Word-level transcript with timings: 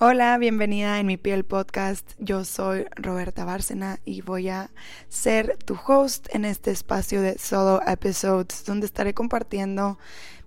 Hola, 0.00 0.38
bienvenida 0.38 1.00
en 1.00 1.08
mi 1.08 1.16
piel 1.16 1.44
podcast. 1.44 2.12
Yo 2.20 2.44
soy 2.44 2.86
Roberta 2.94 3.44
Bárcena 3.44 3.98
y 4.04 4.20
voy 4.20 4.48
a 4.48 4.70
ser 5.08 5.56
tu 5.64 5.76
host 5.88 6.28
en 6.32 6.44
este 6.44 6.70
espacio 6.70 7.20
de 7.20 7.36
solo 7.36 7.82
episodes 7.84 8.64
donde 8.64 8.86
estaré 8.86 9.12
compartiendo 9.12 9.98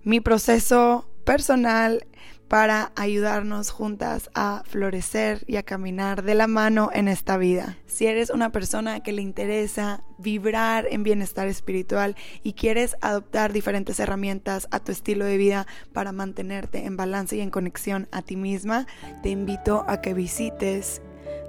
mi 0.04 0.20
proceso 0.20 1.06
personal 1.24 2.06
para 2.52 2.92
ayudarnos 2.96 3.70
juntas 3.70 4.28
a 4.34 4.62
florecer 4.66 5.42
y 5.46 5.56
a 5.56 5.62
caminar 5.62 6.22
de 6.22 6.34
la 6.34 6.46
mano 6.46 6.90
en 6.92 7.08
esta 7.08 7.38
vida. 7.38 7.78
Si 7.86 8.04
eres 8.04 8.28
una 8.28 8.52
persona 8.52 9.02
que 9.02 9.12
le 9.12 9.22
interesa 9.22 10.04
vibrar 10.18 10.86
en 10.90 11.02
bienestar 11.02 11.48
espiritual 11.48 12.14
y 12.42 12.52
quieres 12.52 12.94
adoptar 13.00 13.54
diferentes 13.54 13.98
herramientas 14.00 14.68
a 14.70 14.80
tu 14.80 14.92
estilo 14.92 15.24
de 15.24 15.38
vida 15.38 15.66
para 15.94 16.12
mantenerte 16.12 16.84
en 16.84 16.98
balance 16.98 17.36
y 17.36 17.40
en 17.40 17.48
conexión 17.48 18.06
a 18.12 18.20
ti 18.20 18.36
misma, 18.36 18.86
te 19.22 19.30
invito 19.30 19.86
a 19.88 20.02
que 20.02 20.12
visites 20.12 21.00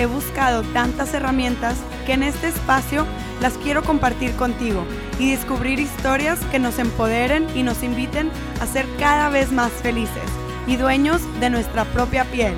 He 0.00 0.06
buscado 0.06 0.62
tantas 0.72 1.12
herramientas 1.12 1.76
que 2.06 2.14
en 2.14 2.22
este 2.22 2.48
espacio 2.48 3.04
las 3.42 3.58
quiero 3.58 3.82
compartir 3.82 4.34
contigo 4.34 4.82
y 5.18 5.30
descubrir 5.30 5.78
historias 5.78 6.40
que 6.46 6.58
nos 6.58 6.78
empoderen 6.78 7.46
y 7.54 7.62
nos 7.64 7.82
inviten 7.82 8.30
a 8.62 8.66
ser 8.66 8.86
cada 8.98 9.28
vez 9.28 9.52
más 9.52 9.70
felices 9.70 10.22
y 10.66 10.76
dueños 10.76 11.20
de 11.38 11.50
nuestra 11.50 11.84
propia 11.84 12.24
piel. 12.24 12.54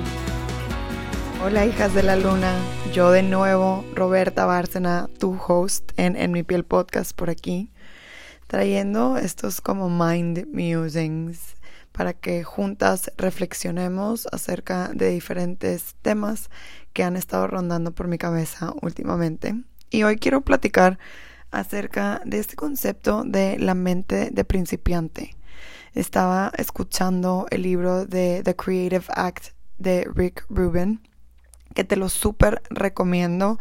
Hola 1.43 1.65
hijas 1.65 1.93
de 1.93 2.03
la 2.03 2.15
luna, 2.15 2.55
yo 2.93 3.11
de 3.11 3.23
nuevo, 3.23 3.83
Roberta 3.93 4.45
Bárcena, 4.45 5.09
tu 5.19 5.37
host 5.45 5.91
en 5.97 6.15
En 6.15 6.31
mi 6.31 6.43
piel 6.43 6.63
podcast 6.63 7.13
por 7.13 7.29
aquí, 7.29 7.73
trayendo 8.47 9.17
estos 9.17 9.59
como 9.59 9.89
mind 9.89 10.47
musings 10.53 11.57
para 11.93 12.13
que 12.13 12.43
juntas 12.43 13.11
reflexionemos 13.17 14.27
acerca 14.31 14.89
de 14.93 15.11
diferentes 15.11 15.95
temas 16.01 16.49
que 16.91 17.03
han 17.03 17.15
estado 17.15 17.47
rondando 17.47 17.91
por 17.91 18.07
mi 18.07 18.17
cabeza 18.17 18.73
últimamente. 18.81 19.55
Y 19.89 20.03
hoy 20.03 20.17
quiero 20.17 20.41
platicar 20.41 20.99
acerca 21.51 22.19
de 22.25 22.39
este 22.39 22.55
concepto 22.55 23.23
de 23.23 23.57
la 23.59 23.75
mente 23.75 24.31
de 24.31 24.43
principiante. 24.43 25.35
Estaba 25.93 26.51
escuchando 26.57 27.45
el 27.51 27.61
libro 27.61 28.05
de 28.07 28.41
The 28.43 28.55
Creative 28.55 29.05
Act 29.09 29.49
de 29.77 30.09
Rick 30.15 30.45
Rubin, 30.49 31.07
que 31.75 31.83
te 31.83 31.95
lo 31.95 32.09
súper 32.09 32.63
recomiendo. 32.71 33.59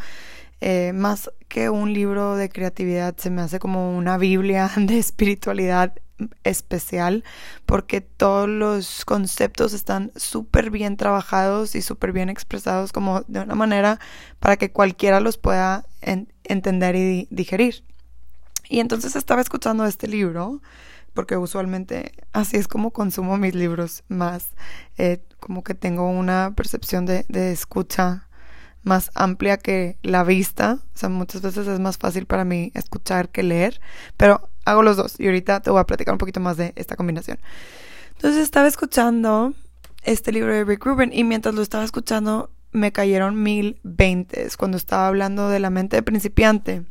Eh, 0.62 0.92
más 0.94 1.30
que 1.48 1.68
un 1.68 1.92
libro 1.92 2.36
de 2.36 2.48
creatividad, 2.48 3.16
se 3.16 3.28
me 3.28 3.42
hace 3.42 3.58
como 3.58 3.94
una 3.94 4.16
Biblia 4.16 4.70
de 4.76 4.98
espiritualidad 4.98 5.92
especial 6.44 7.24
porque 7.66 8.00
todos 8.00 8.48
los 8.48 9.04
conceptos 9.04 9.72
están 9.72 10.12
súper 10.16 10.70
bien 10.70 10.96
trabajados 10.96 11.74
y 11.74 11.82
súper 11.82 12.12
bien 12.12 12.28
expresados 12.28 12.92
como 12.92 13.22
de 13.22 13.40
una 13.40 13.54
manera 13.54 13.98
para 14.38 14.56
que 14.56 14.70
cualquiera 14.70 15.20
los 15.20 15.38
pueda 15.38 15.84
entender 16.44 16.96
y 16.96 17.28
digerir. 17.30 17.84
Y 18.68 18.80
entonces 18.80 19.16
estaba 19.16 19.40
escuchando 19.40 19.84
este 19.84 20.08
libro 20.08 20.60
porque 21.14 21.36
usualmente 21.36 22.12
así 22.32 22.56
es 22.56 22.68
como 22.68 22.90
consumo 22.90 23.36
mis 23.36 23.54
libros 23.54 24.02
más, 24.08 24.50
eh, 24.96 25.22
como 25.40 25.62
que 25.62 25.74
tengo 25.74 26.08
una 26.08 26.54
percepción 26.56 27.04
de, 27.04 27.26
de 27.28 27.52
escucha 27.52 28.28
más 28.82 29.10
amplia 29.14 29.58
que 29.58 29.98
la 30.02 30.24
vista. 30.24 30.78
O 30.94 30.98
sea, 30.98 31.08
muchas 31.08 31.42
veces 31.42 31.66
es 31.66 31.80
más 31.80 31.98
fácil 31.98 32.26
para 32.26 32.44
mí 32.44 32.72
escuchar 32.74 33.28
que 33.28 33.42
leer, 33.42 33.80
pero 34.16 34.48
hago 34.64 34.82
los 34.82 34.96
dos 34.96 35.18
y 35.18 35.26
ahorita 35.26 35.60
te 35.60 35.70
voy 35.70 35.80
a 35.80 35.84
platicar 35.84 36.14
un 36.14 36.18
poquito 36.18 36.40
más 36.40 36.56
de 36.56 36.72
esta 36.76 36.96
combinación. 36.96 37.38
Entonces 38.16 38.42
estaba 38.42 38.68
escuchando 38.68 39.54
este 40.02 40.32
libro 40.32 40.52
de 40.52 40.64
Rick 40.64 40.84
Rubin 40.84 41.10
y 41.12 41.24
mientras 41.24 41.54
lo 41.54 41.62
estaba 41.62 41.84
escuchando 41.84 42.50
me 42.72 42.90
cayeron 42.92 43.42
mil 43.42 43.78
veintes 43.82 44.56
cuando 44.56 44.76
estaba 44.76 45.06
hablando 45.06 45.48
de 45.48 45.60
la 45.60 45.70
mente 45.70 45.96
de 45.96 46.02
principiante. 46.02 46.84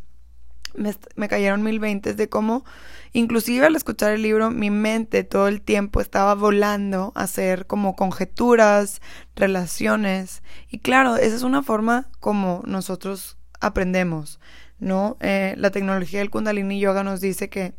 Me, 1.15 1.27
cayeron 1.27 1.63
mil 1.63 1.79
veintes 1.79 2.15
de 2.15 2.29
cómo, 2.29 2.63
inclusive 3.11 3.65
al 3.65 3.75
escuchar 3.75 4.13
el 4.13 4.21
libro, 4.21 4.51
mi 4.51 4.69
mente 4.69 5.25
todo 5.25 5.49
el 5.49 5.61
tiempo 5.61 5.99
estaba 5.99 6.33
volando 6.33 7.11
a 7.13 7.23
hacer 7.23 7.67
como 7.67 7.97
conjeturas, 7.97 9.01
relaciones. 9.35 10.43
Y 10.69 10.79
claro, 10.79 11.17
esa 11.17 11.35
es 11.35 11.43
una 11.43 11.61
forma 11.61 12.07
como 12.21 12.61
nosotros 12.65 13.37
aprendemos. 13.59 14.39
¿No? 14.81 15.15
Eh, 15.21 15.53
la 15.57 15.69
tecnología 15.71 16.19
del 16.19 16.29
Kundalini 16.29 16.79
Yoga 16.79 17.03
nos 17.03 17.21
dice 17.21 17.49
que 17.49 17.73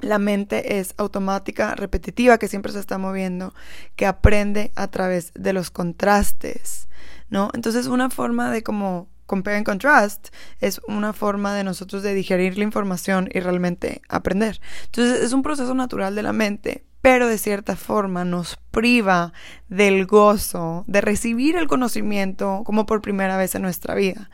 la 0.00 0.18
mente 0.18 0.78
es 0.78 0.94
automática, 0.98 1.74
repetitiva, 1.74 2.38
que 2.38 2.46
siempre 2.46 2.72
se 2.72 2.78
está 2.78 2.98
moviendo, 2.98 3.54
que 3.96 4.06
aprende 4.06 4.70
a 4.76 4.88
través 4.88 5.32
de 5.34 5.54
los 5.54 5.70
contrastes, 5.70 6.88
¿no? 7.30 7.50
Entonces, 7.54 7.86
una 7.86 8.10
forma 8.10 8.50
de 8.50 8.62
como 8.62 9.08
compare 9.24 9.56
and 9.56 9.66
contrast 9.66 10.28
es 10.60 10.80
una 10.86 11.12
forma 11.12 11.54
de 11.54 11.64
nosotros 11.64 12.02
de 12.02 12.14
digerir 12.14 12.58
la 12.58 12.64
información 12.64 13.28
y 13.32 13.40
realmente 13.40 14.02
aprender. 14.08 14.60
Entonces, 14.84 15.22
es 15.22 15.32
un 15.32 15.42
proceso 15.42 15.74
natural 15.74 16.14
de 16.14 16.22
la 16.22 16.34
mente, 16.34 16.84
pero 17.00 17.28
de 17.28 17.38
cierta 17.38 17.74
forma 17.74 18.24
nos 18.26 18.58
priva 18.70 19.32
del 19.68 20.06
gozo 20.06 20.84
de 20.86 21.00
recibir 21.00 21.56
el 21.56 21.68
conocimiento 21.68 22.62
como 22.64 22.84
por 22.84 23.00
primera 23.00 23.38
vez 23.38 23.54
en 23.54 23.62
nuestra 23.62 23.94
vida. 23.94 24.28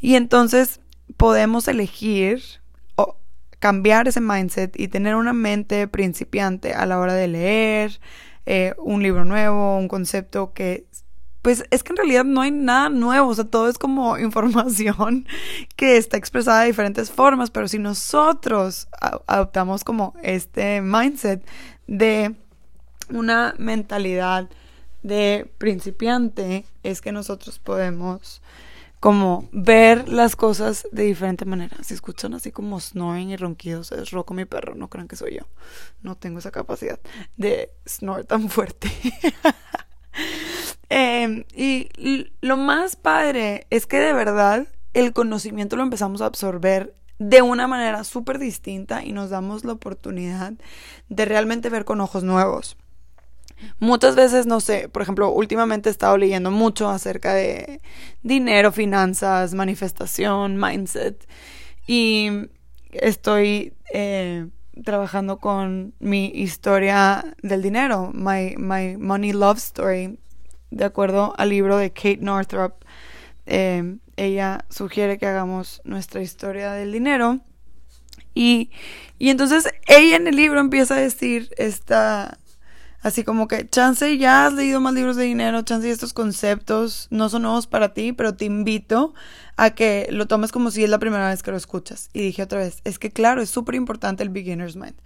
Y 0.00 0.16
entonces, 0.16 0.80
podemos 1.16 1.68
elegir 1.68 2.42
o 2.96 3.16
cambiar 3.58 4.08
ese 4.08 4.20
mindset 4.20 4.78
y 4.78 4.88
tener 4.88 5.14
una 5.14 5.32
mente 5.32 5.88
principiante 5.88 6.72
a 6.72 6.86
la 6.86 6.98
hora 6.98 7.14
de 7.14 7.28
leer 7.28 8.00
eh, 8.46 8.74
un 8.78 9.02
libro 9.02 9.24
nuevo, 9.24 9.76
un 9.76 9.88
concepto 9.88 10.52
que 10.52 10.86
pues 11.46 11.62
es 11.70 11.84
que 11.84 11.92
en 11.92 11.96
realidad 11.98 12.24
no 12.24 12.40
hay 12.40 12.50
nada 12.50 12.88
nuevo, 12.88 13.28
o 13.28 13.34
sea, 13.34 13.44
todo 13.44 13.68
es 13.68 13.78
como 13.78 14.18
información 14.18 15.28
que 15.76 15.96
está 15.96 16.16
expresada 16.16 16.62
de 16.62 16.66
diferentes 16.66 17.12
formas, 17.12 17.52
pero 17.52 17.68
si 17.68 17.78
nosotros 17.78 18.88
adoptamos 19.28 19.84
como 19.84 20.14
este 20.24 20.80
mindset 20.80 21.46
de 21.86 22.34
una 23.10 23.54
mentalidad 23.58 24.48
de 25.04 25.48
principiante, 25.58 26.64
es 26.82 27.00
que 27.00 27.12
nosotros 27.12 27.60
podemos 27.60 28.42
como 29.00 29.48
ver 29.52 30.08
las 30.08 30.36
cosas 30.36 30.86
de 30.92 31.04
diferente 31.04 31.44
manera. 31.44 31.76
Si 31.82 31.94
escuchan 31.94 32.34
así 32.34 32.50
como 32.50 32.80
snoring 32.80 33.30
y 33.30 33.36
ronquidos, 33.36 33.92
es 33.92 34.10
roco 34.10 34.34
mi 34.34 34.44
perro, 34.44 34.74
no 34.74 34.88
crean 34.88 35.08
que 35.08 35.16
soy 35.16 35.36
yo. 35.36 35.46
No 36.02 36.16
tengo 36.16 36.38
esa 36.38 36.50
capacidad 36.50 36.98
de 37.36 37.70
snore 37.86 38.24
tan 38.24 38.48
fuerte. 38.48 38.90
Em, 40.88 41.44
y 41.54 41.90
lo 42.40 42.56
más 42.56 42.96
padre 42.96 43.66
es 43.70 43.86
que 43.86 43.98
de 43.98 44.14
verdad 44.14 44.66
el 44.94 45.12
conocimiento 45.12 45.76
lo 45.76 45.82
empezamos 45.82 46.22
a 46.22 46.26
absorber 46.26 46.94
de 47.18 47.42
una 47.42 47.66
manera 47.66 48.04
súper 48.04 48.38
distinta 48.38 49.04
y 49.04 49.12
nos 49.12 49.30
damos 49.30 49.64
la 49.64 49.72
oportunidad 49.72 50.54
de 51.08 51.24
realmente 51.24 51.70
ver 51.70 51.84
con 51.84 52.00
ojos 52.00 52.24
nuevos. 52.24 52.76
Muchas 53.78 54.16
veces, 54.16 54.46
no 54.46 54.60
sé, 54.60 54.88
por 54.88 55.02
ejemplo, 55.02 55.30
últimamente 55.30 55.88
he 55.88 55.92
estado 55.92 56.16
leyendo 56.16 56.50
mucho 56.50 56.88
acerca 56.88 57.34
de 57.34 57.80
dinero, 58.22 58.72
finanzas, 58.72 59.54
manifestación, 59.54 60.56
mindset. 60.56 61.26
Y 61.86 62.48
estoy 62.92 63.74
eh, 63.92 64.48
trabajando 64.84 65.38
con 65.38 65.94
mi 66.00 66.26
historia 66.34 67.34
del 67.42 67.62
dinero, 67.62 68.10
my, 68.12 68.56
my 68.56 68.96
Money 68.96 69.32
Love 69.32 69.58
Story, 69.58 70.18
de 70.70 70.84
acuerdo 70.84 71.34
al 71.38 71.50
libro 71.50 71.76
de 71.76 71.92
Kate 71.92 72.18
Northrop. 72.20 72.82
Eh, 73.46 73.96
ella 74.16 74.64
sugiere 74.70 75.18
que 75.18 75.26
hagamos 75.26 75.80
nuestra 75.84 76.20
historia 76.22 76.72
del 76.72 76.92
dinero. 76.92 77.40
Y, 78.34 78.70
y 79.18 79.30
entonces 79.30 79.66
ella 79.86 80.16
en 80.16 80.26
el 80.26 80.36
libro 80.36 80.60
empieza 80.60 80.96
a 80.96 81.00
decir 81.00 81.50
esta 81.56 82.38
Así 83.02 83.24
como 83.24 83.46
que, 83.46 83.68
chance, 83.68 84.18
ya 84.18 84.46
has 84.46 84.54
leído 84.54 84.80
más 84.80 84.94
libros 84.94 85.16
de 85.16 85.24
dinero, 85.24 85.62
chance, 85.62 85.90
estos 85.90 86.12
conceptos 86.12 87.08
no 87.10 87.28
son 87.28 87.42
nuevos 87.42 87.66
para 87.66 87.94
ti, 87.94 88.12
pero 88.12 88.34
te 88.34 88.44
invito 88.44 89.14
a 89.56 89.70
que 89.70 90.08
lo 90.10 90.26
tomes 90.26 90.50
como 90.50 90.70
si 90.70 90.82
es 90.82 90.90
la 90.90 90.98
primera 90.98 91.28
vez 91.28 91.42
que 91.42 91.50
lo 91.50 91.56
escuchas. 91.56 92.08
Y 92.12 92.20
dije 92.20 92.42
otra 92.42 92.58
vez, 92.60 92.80
es 92.84 92.98
que 92.98 93.10
claro, 93.10 93.42
es 93.42 93.50
súper 93.50 93.74
importante 93.74 94.22
el 94.22 94.30
beginner's 94.30 94.76
mind. 94.76 94.96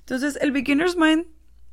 Entonces, 0.00 0.38
el 0.40 0.52
beginner's 0.52 0.96
mind 0.96 1.26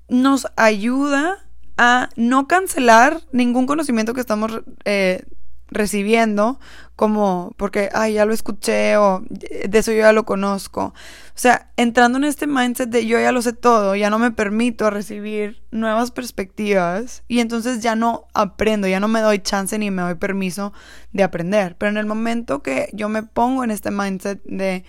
nos 0.09 0.47
ayuda 0.55 1.37
a 1.77 2.09
no 2.15 2.47
cancelar 2.47 3.21
ningún 3.31 3.65
conocimiento 3.65 4.13
que 4.13 4.21
estamos 4.21 4.61
eh, 4.85 5.23
recibiendo 5.71 6.59
como 6.95 7.53
porque, 7.57 7.89
ay, 7.94 8.13
ya 8.13 8.25
lo 8.25 8.33
escuché 8.33 8.97
o 8.97 9.23
de 9.29 9.79
eso 9.79 9.91
yo 9.91 10.00
ya 10.00 10.13
lo 10.13 10.25
conozco. 10.25 10.94
O 11.33 11.41
sea, 11.41 11.71
entrando 11.77 12.19
en 12.19 12.25
este 12.25 12.45
mindset 12.45 12.89
de 12.89 13.07
yo 13.07 13.19
ya 13.19 13.31
lo 13.31 13.41
sé 13.41 13.53
todo, 13.53 13.95
ya 13.95 14.12
no 14.12 14.19
me 14.19 14.31
permito 14.31 14.89
recibir 14.91 15.63
nuevas 15.71 16.12
perspectivas 16.12 17.23
y 17.27 17.39
entonces 17.39 17.81
ya 17.81 17.95
no 17.95 18.27
aprendo, 18.33 18.88
ya 18.88 19.00
no 19.00 19.07
me 19.07 19.21
doy 19.21 19.39
chance 19.39 19.79
ni 19.79 19.89
me 19.89 20.03
doy 20.03 20.15
permiso 20.15 20.73
de 21.13 21.23
aprender. 21.23 21.75
Pero 21.77 21.89
en 21.89 21.97
el 21.97 22.06
momento 22.06 22.62
que 22.62 22.89
yo 22.94 23.09
me 23.09 23.24
pongo 23.24 23.63
en 23.63 23.71
este 23.71 23.89
mindset 23.89 24.44
de 24.44 24.85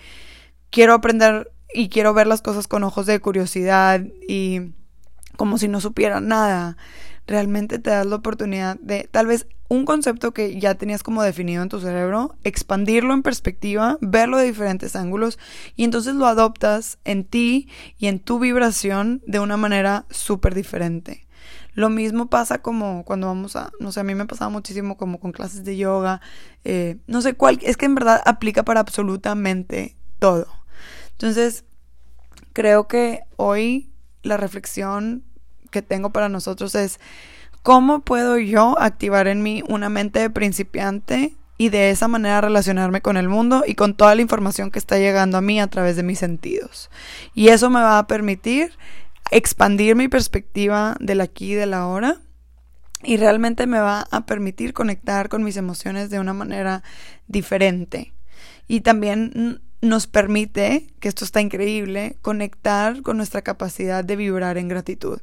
quiero 0.69 0.93
aprender 0.93 1.51
y 1.73 1.89
quiero 1.89 2.13
ver 2.13 2.27
las 2.27 2.41
cosas 2.41 2.67
con 2.67 2.83
ojos 2.83 3.07
de 3.07 3.19
curiosidad 3.19 4.01
y 4.27 4.73
como 5.35 5.57
si 5.57 5.67
no 5.67 5.81
supiera 5.81 6.19
nada, 6.19 6.77
realmente 7.27 7.79
te 7.79 7.89
das 7.89 8.05
la 8.05 8.15
oportunidad 8.15 8.77
de 8.79 9.07
tal 9.11 9.27
vez 9.27 9.47
un 9.69 9.85
concepto 9.85 10.33
que 10.33 10.59
ya 10.59 10.75
tenías 10.75 11.03
como 11.03 11.23
definido 11.23 11.63
en 11.63 11.69
tu 11.69 11.79
cerebro, 11.79 12.35
expandirlo 12.43 13.13
en 13.13 13.23
perspectiva, 13.23 13.97
verlo 14.01 14.37
de 14.37 14.45
diferentes 14.45 14.95
ángulos 14.95 15.39
y 15.75 15.83
entonces 15.83 16.15
lo 16.15 16.27
adoptas 16.27 16.99
en 17.05 17.23
ti 17.23 17.69
y 17.97 18.07
en 18.07 18.19
tu 18.19 18.39
vibración 18.39 19.21
de 19.25 19.39
una 19.39 19.57
manera 19.57 20.05
súper 20.09 20.53
diferente. 20.53 21.27
Lo 21.73 21.89
mismo 21.89 22.27
pasa 22.27 22.61
como 22.61 23.03
cuando 23.03 23.27
vamos 23.27 23.55
a, 23.55 23.71
no 23.79 23.91
sé, 23.91 23.99
a 23.99 24.03
mí 24.03 24.13
me 24.13 24.27
pasaba 24.27 24.49
muchísimo 24.49 24.95
como 24.95 25.19
con 25.19 25.31
clases 25.31 25.63
de 25.63 25.75
yoga, 25.75 26.21
eh, 26.63 26.97
no 27.07 27.21
sé 27.21 27.33
cuál, 27.33 27.59
es 27.63 27.77
que 27.77 27.87
en 27.87 27.95
verdad 27.95 28.21
aplica 28.25 28.63
para 28.63 28.79
absolutamente 28.79 29.95
todo. 30.19 30.47
Entonces, 31.13 31.65
creo 32.53 32.87
que 32.87 33.23
hoy 33.37 33.91
la 34.21 34.37
reflexión 34.37 35.23
que 35.73 35.81
tengo 35.81 36.11
para 36.11 36.29
nosotros 36.29 36.73
es 36.75 37.01
cómo 37.63 37.99
puedo 37.99 38.37
yo 38.37 38.79
activar 38.79 39.27
en 39.27 39.43
mí 39.43 39.61
una 39.67 39.89
mente 39.89 40.19
de 40.19 40.29
principiante 40.29 41.35
y 41.57 41.69
de 41.69 41.89
esa 41.89 42.07
manera 42.07 42.41
relacionarme 42.41 43.01
con 43.01 43.17
el 43.17 43.27
mundo 43.27 43.63
y 43.67 43.75
con 43.75 43.95
toda 43.95 44.15
la 44.15 44.21
información 44.21 44.71
que 44.71 44.79
está 44.79 44.97
llegando 44.97 45.37
a 45.37 45.41
mí 45.41 45.59
a 45.59 45.67
través 45.67 45.95
de 45.95 46.03
mis 46.03 46.19
sentidos. 46.19 46.89
Y 47.33 47.49
eso 47.49 47.69
me 47.69 47.81
va 47.81 47.99
a 47.99 48.07
permitir 48.07 48.71
expandir 49.31 49.95
mi 49.95 50.07
perspectiva 50.07 50.95
del 50.99 51.21
aquí 51.21 51.53
y 51.53 51.55
del 51.55 51.73
ahora 51.73 52.17
y 53.03 53.17
realmente 53.17 53.67
me 53.67 53.79
va 53.79 54.07
a 54.11 54.25
permitir 54.25 54.73
conectar 54.73 55.29
con 55.29 55.43
mis 55.43 55.57
emociones 55.57 56.09
de 56.09 56.19
una 56.19 56.33
manera 56.33 56.83
diferente. 57.27 58.13
Y 58.67 58.81
también 58.81 59.61
nos 59.83 60.07
permite, 60.07 60.87
que 61.01 61.09
esto 61.09 61.25
está 61.25 61.41
increíble, 61.41 62.15
conectar 62.21 63.01
con 63.01 63.17
nuestra 63.17 63.41
capacidad 63.41 64.03
de 64.03 64.15
vibrar 64.15 64.57
en 64.57 64.69
gratitud. 64.69 65.19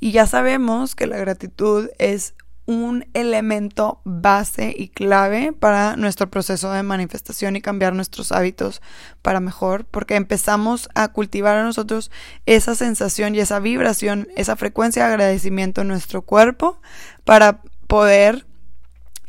Y 0.00 0.12
ya 0.12 0.26
sabemos 0.26 0.94
que 0.94 1.06
la 1.06 1.18
gratitud 1.18 1.90
es 1.98 2.34
un 2.64 3.04
elemento 3.12 4.00
base 4.04 4.74
y 4.74 4.88
clave 4.88 5.52
para 5.52 5.96
nuestro 5.96 6.30
proceso 6.30 6.72
de 6.72 6.82
manifestación 6.82 7.56
y 7.56 7.60
cambiar 7.60 7.94
nuestros 7.94 8.32
hábitos 8.32 8.80
para 9.20 9.40
mejor, 9.40 9.84
porque 9.84 10.14
empezamos 10.14 10.88
a 10.94 11.08
cultivar 11.08 11.56
a 11.56 11.64
nosotros 11.64 12.10
esa 12.46 12.74
sensación 12.74 13.34
y 13.34 13.40
esa 13.40 13.60
vibración, 13.60 14.28
esa 14.34 14.56
frecuencia 14.56 15.04
de 15.04 15.12
agradecimiento 15.12 15.82
en 15.82 15.88
nuestro 15.88 16.22
cuerpo 16.22 16.80
para 17.24 17.60
poder 17.86 18.46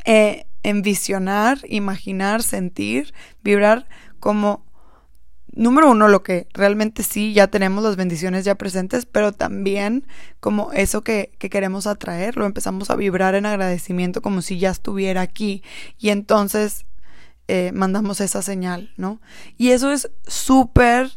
eh, 0.06 0.46
envisionar, 0.64 1.60
imaginar, 1.68 2.44
sentir, 2.44 3.14
vibrar 3.44 3.88
como 4.22 4.64
número 5.54 5.92
uno, 5.92 6.08
lo 6.08 6.24
que 6.24 6.48
realmente 6.54 7.04
sí 7.04 7.34
ya 7.34 7.48
tenemos 7.48 7.84
las 7.84 7.96
bendiciones 7.96 8.46
ya 8.46 8.56
presentes, 8.56 9.06
pero 9.06 9.34
también 9.34 10.08
como 10.40 10.72
eso 10.72 11.04
que, 11.04 11.32
queremos 11.40 11.88
atraer, 11.88 12.38
lo 12.38 12.46
empezamos 12.46 12.90
a 12.90 12.96
vibrar 12.96 13.36
en 13.36 13.46
agradecimiento 13.46 14.22
como 14.22 14.42
si 14.42 14.60
ya 14.60 14.70
estuviera 14.70 15.22
aquí 15.22 15.64
y 15.98 16.10
entonces 16.10 16.86
eh, 17.48 17.72
mandamos 17.74 18.22
esa 18.22 18.42
señal, 18.42 18.94
¿no? 18.96 19.20
Y 19.58 19.72
eso 19.72 19.92
es 19.92 20.10
súper, 20.26 21.12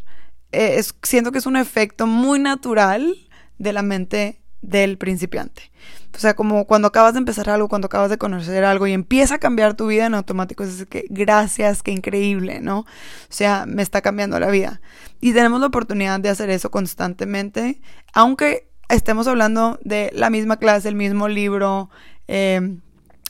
eh, 0.51 0.83
siento 1.03 1.31
que 1.31 1.39
es 1.39 1.47
un 1.47 1.57
efecto 1.57 2.07
muy 2.07 2.41
natural 2.41 3.15
de 3.59 3.73
la 3.73 3.83
mente 3.83 4.44
del 4.65 4.99
principiante. 4.99 5.71
O 6.15 6.19
sea, 6.19 6.35
como 6.35 6.67
cuando 6.67 6.89
acabas 6.89 7.15
de 7.15 7.19
empezar 7.19 7.51
algo, 7.51 7.69
cuando 7.69 7.87
acabas 7.87 8.11
de 8.11 8.19
conocer 8.19 8.65
algo 8.65 8.87
y 8.87 8.93
empieza 8.93 9.37
a 9.37 9.39
cambiar 9.39 9.75
tu 9.75 9.89
vida 9.89 10.07
en 10.07 10.15
automático, 10.15 10.63
es 10.63 10.87
que 10.87 11.05
gracias, 11.11 11.83
qué 11.83 11.91
increíble, 11.91 12.61
¿no? 12.61 12.81
O 12.81 12.87
sea, 13.29 13.67
me 13.67 13.83
está 13.83 14.01
cambiando 14.01 14.39
la 14.39 14.51
vida. 14.51 14.81
Y 15.21 15.33
tenemos 15.33 15.61
la 15.61 15.67
oportunidad 15.67 16.21
de 16.21 16.29
hacer 16.29 16.51
eso 16.51 16.71
constantemente, 16.71 17.81
aunque 18.13 18.69
estemos 18.89 19.27
hablando 19.27 19.79
de 19.83 20.11
la 20.15 20.31
misma 20.31 20.59
clase, 20.59 20.89
el 20.89 20.95
mismo 20.95 21.29
libro, 21.29 21.91
eh, 22.29 22.79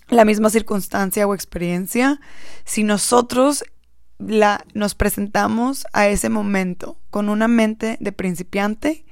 la 0.09 0.25
misma 0.25 0.51
circunstancia 0.51 1.27
o 1.27 1.35
experiencia, 1.35 2.21
si 2.65 2.85
nosotros 2.85 3.65
la, 4.19 4.65
nos 4.75 4.95
presentamos 4.95 5.87
a 5.93 6.09
ese 6.09 6.29
momento 6.29 6.99
con 7.11 7.29
una 7.29 7.49
mente 7.49 7.97
de 8.01 8.13
principiante, 8.13 9.05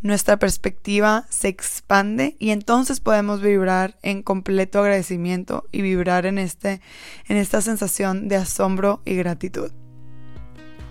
nuestra 0.00 0.38
perspectiva 0.38 1.26
se 1.28 1.48
expande 1.48 2.36
y 2.38 2.50
entonces 2.50 3.00
podemos 3.00 3.42
vibrar 3.42 3.98
en 4.02 4.22
completo 4.22 4.80
agradecimiento 4.80 5.64
y 5.72 5.82
vibrar 5.82 6.26
en, 6.26 6.38
este, 6.38 6.80
en 7.26 7.36
esta 7.36 7.60
sensación 7.60 8.28
de 8.28 8.36
asombro 8.36 9.02
y 9.04 9.16
gratitud. 9.16 9.72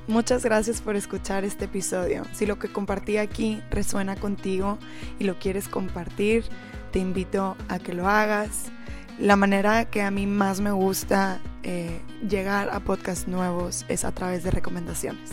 Muchas 0.08 0.46
gracias 0.46 0.82
por 0.82 0.96
escuchar 0.96 1.44
este 1.44 1.66
episodio. 1.66 2.24
Si 2.32 2.46
lo 2.46 2.60
que 2.60 2.72
compartí 2.72 3.18
aquí 3.18 3.62
resuena 3.70 4.16
contigo 4.16 4.78
y 5.20 5.26
lo 5.26 5.38
quieres 5.38 5.68
compartir, 5.68 6.46
te 6.92 7.00
invito 7.00 7.58
a 7.68 7.80
que 7.80 7.94
lo 7.94 8.08
hagas. 8.08 8.72
La 9.20 9.36
manera 9.36 9.86
que 9.86 10.04
a 10.04 10.12
mí 10.12 10.28
más 10.28 10.62
me 10.62 10.72
gusta 10.72 11.40
eh, 11.64 12.02
llegar 12.30 12.70
a 12.70 12.80
podcasts 12.82 13.28
nuevos 13.28 13.84
es 13.90 14.06
a 14.06 14.12
través 14.12 14.44
de 14.44 14.52
recomendaciones. 14.52 15.32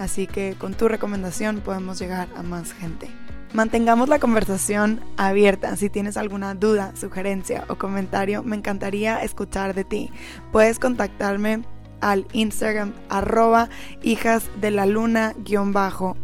Así 0.00 0.26
que 0.26 0.56
con 0.58 0.74
tu 0.74 0.88
recomendación 0.88 1.60
podemos 1.60 2.00
llegar 2.00 2.28
a 2.36 2.42
más 2.42 2.72
gente. 2.72 3.08
Mantengamos 3.52 4.08
la 4.08 4.18
conversación 4.18 5.00
abierta. 5.16 5.76
Si 5.76 5.90
tienes 5.90 6.16
alguna 6.16 6.54
duda, 6.54 6.92
sugerencia 6.96 7.64
o 7.68 7.76
comentario, 7.76 8.42
me 8.42 8.56
encantaría 8.56 9.22
escuchar 9.22 9.74
de 9.74 9.84
ti. 9.84 10.10
Puedes 10.50 10.78
contactarme 10.78 11.62
al 12.00 12.26
Instagram 12.32 12.94
arroba 13.08 13.68
hijas 14.02 14.44
de 14.60 14.70
la 14.70 14.86
luna 14.86 15.34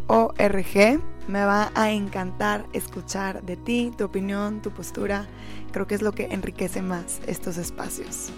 org. 0.07 1.01
Me 1.27 1.43
va 1.43 1.71
a 1.75 1.91
encantar 1.91 2.65
escuchar 2.71 3.43
de 3.43 3.57
ti, 3.57 3.91
tu 3.97 4.05
opinión, 4.05 4.61
tu 4.61 4.71
postura. 4.71 5.25
Creo 5.71 5.85
que 5.85 5.95
es 5.95 6.01
lo 6.01 6.13
que 6.13 6.25
enriquece 6.25 6.81
más 6.81 7.19
estos 7.27 7.57
espacios. 7.57 8.29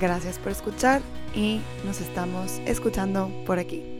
Gracias 0.00 0.38
por 0.38 0.50
escuchar 0.50 1.02
y 1.34 1.60
nos 1.84 2.00
estamos 2.00 2.60
escuchando 2.66 3.30
por 3.46 3.58
aquí. 3.58 3.91